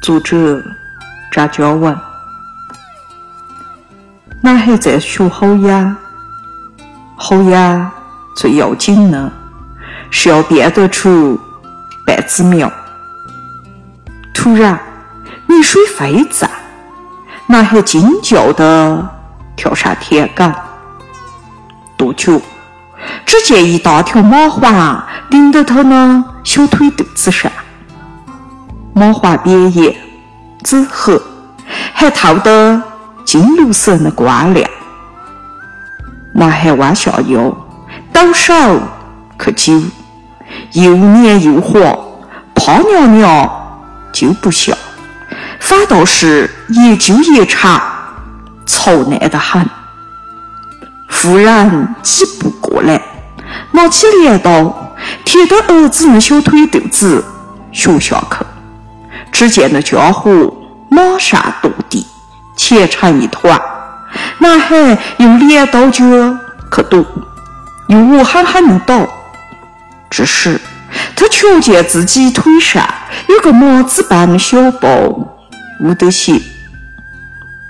[0.00, 0.62] 作者
[1.32, 1.96] 张嘉文。
[4.40, 5.96] 男孩在学吼呀，
[7.16, 7.90] 吼呀，
[8.36, 9.32] 最要紧的
[10.08, 11.36] 是要辨得出
[12.06, 12.72] 半子苗。
[14.32, 14.78] 突然，
[15.48, 16.48] 雨水飞溅，
[17.48, 19.04] 男孩惊叫的
[19.56, 20.54] 跳上田埂。
[21.96, 22.40] 多久？
[23.26, 27.50] 只见一大条蚂蟥顶到他的小腿肚子上。
[28.94, 29.96] 蚂蟥扁叶、
[30.62, 31.20] 紫褐，
[31.94, 32.82] 还透得
[33.24, 34.68] 金绿色的光亮。
[36.34, 37.54] 男孩弯下腰，
[38.12, 38.52] 抖手
[39.42, 39.82] 去揪，
[40.72, 41.80] 又黏又滑，
[42.54, 43.50] 怕娘娘
[44.12, 44.76] 揪不下，
[45.58, 47.80] 反倒是越揪越长，
[48.66, 49.66] 操烂得很。
[51.08, 53.00] 妇人几步过来，
[53.70, 57.24] 拿起镰刀，贴到儿子的小腿肚子
[57.72, 58.41] 削下去。
[59.30, 60.52] 只见那家伙
[60.90, 62.06] 马上堕地，
[62.56, 63.60] 切成一团。
[64.38, 66.04] 男孩用镰刀脚
[66.74, 67.04] 去躲，
[67.88, 69.06] 又恶狠狠地打。
[70.10, 70.60] 这时，
[71.16, 72.86] 他瞧见自己腿上
[73.28, 74.88] 有个麻子般的小包，
[75.80, 76.40] 捂得血。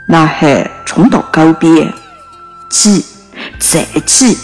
[0.07, 1.93] 男孩冲到沟边，
[2.69, 3.05] 挤，
[3.61, 4.37] 再挤，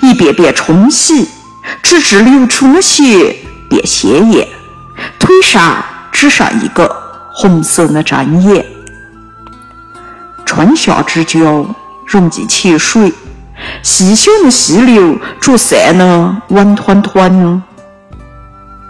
[0.00, 1.28] 一遍遍冲洗，
[1.82, 3.36] 直至流出的血
[3.70, 4.48] 变鲜艳，
[5.20, 5.84] 腿上。
[6.16, 6.90] 只剩一个
[7.30, 8.64] 红色的针眼。
[10.46, 11.66] 春夏之交，
[12.06, 13.12] 容易起水，
[13.82, 17.62] 细小的溪流逐散的稳团团的。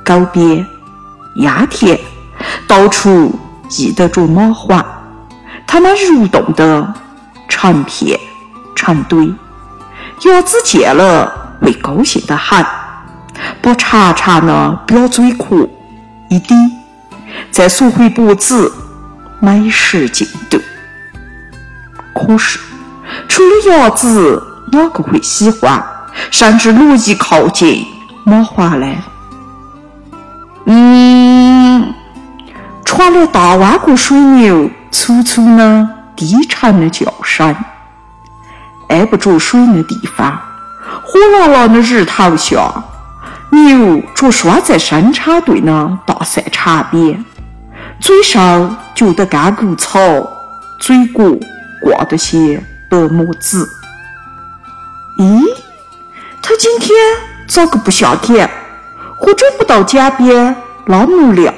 [0.04, 0.64] 沟边、
[1.38, 1.98] 压田，
[2.68, 3.36] 到处
[3.68, 4.84] 系得着蚂蟥，
[5.66, 6.94] 它们蠕动的
[7.48, 8.20] 成片
[8.76, 9.34] 成堆。
[10.26, 12.64] 鸭子见了会高兴得很，
[13.60, 15.68] 把长长的表嘴壳
[16.30, 16.54] 一抵。
[17.50, 18.72] 再缩回脖子，
[19.40, 20.60] 美食尽得。
[22.14, 22.58] 可是，
[23.28, 24.42] 除了鸭子，
[24.72, 25.84] 哪个会喜欢，
[26.30, 27.86] 甚至乐意靠近
[28.24, 28.86] 蚂蟥呢？
[30.66, 31.94] 嗯，
[32.84, 37.54] 传来大湾国水牛粗粗的、低沉的叫声。
[38.88, 40.38] 挨不着水的地方，
[41.02, 42.72] 火辣辣的日头下，
[43.56, 47.24] 牛着拴在生产队的大赛场边。
[47.98, 49.98] 嘴上嚼得干谷草，
[50.78, 51.38] 嘴角
[51.80, 53.66] 挂着些白沫子。
[55.18, 55.40] 咦，
[56.42, 56.94] 他今天
[57.48, 58.48] 咋个不下田，
[59.16, 60.54] 或者不到江边
[60.86, 61.54] 拉木料？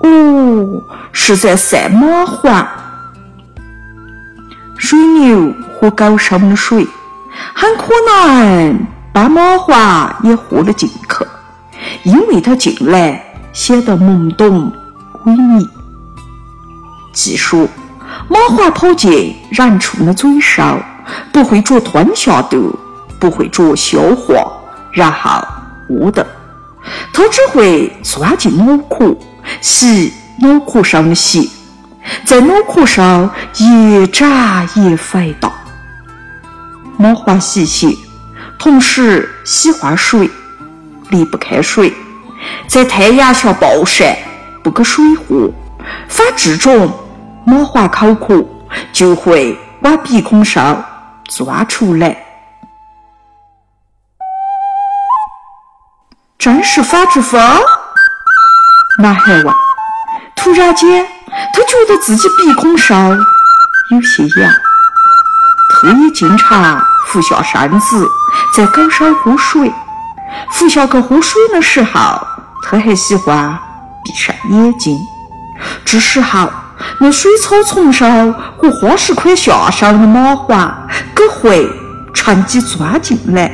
[0.00, 2.64] 哦，是在散蚂蟥。
[4.78, 6.86] 水牛喝高上的水，
[7.54, 11.26] 很可能把蚂蟥也喝了进去，
[12.02, 13.24] 因为它进来。
[13.54, 14.72] 显得懵懂
[15.24, 15.64] 萎靡。
[17.12, 17.68] 据说，
[18.28, 20.82] 蚂蟥跑进人畜的嘴上，
[21.32, 22.76] 不会着吞下肚，
[23.20, 24.52] 不会着消化，
[24.90, 25.40] 然后
[25.88, 26.26] 饿的，
[27.12, 29.16] 它只会钻进脑壳，
[29.60, 31.48] 吸脑壳上的血，
[32.26, 33.30] 在脑壳上
[33.60, 35.48] 越长越肥大。
[36.98, 37.96] 蚂蟥吸血，
[38.58, 40.30] 同时喜欢水，
[41.10, 41.92] 离不开水。
[42.66, 44.18] 在太阳下暴晒，
[44.62, 45.50] 不给水喝，
[46.08, 46.92] 反这种
[47.46, 48.44] 蚂蟥口渴
[48.92, 50.82] 就会往鼻孔上
[51.28, 52.16] 钻出来。
[56.38, 57.40] 真是反之风？
[58.98, 59.54] 男孩问。
[60.36, 61.06] 突然间，
[61.54, 63.10] 他觉得自己鼻孔上
[63.90, 64.52] 有些痒，
[65.84, 68.08] 特意经常俯下身子
[68.56, 69.70] 在高上喝水。
[70.52, 72.26] 俯下去喝水的时候。
[72.66, 73.58] 他还喜欢
[74.02, 74.98] 闭上眼睛，
[75.84, 76.48] 这时候
[76.98, 80.72] 那水草丛上和花石块下上的蚂蟥，
[81.14, 81.70] 可会
[82.14, 83.52] 趁机钻进来。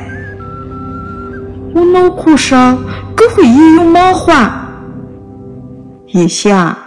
[1.75, 2.77] 我脑壳上
[3.13, 4.49] 可会也有蚂蟥。
[6.07, 6.77] 一想，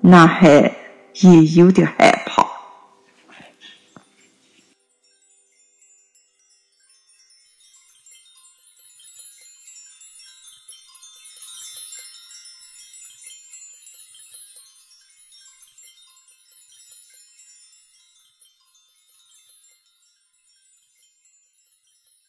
[0.00, 0.72] 男孩
[1.20, 2.25] 也有点害。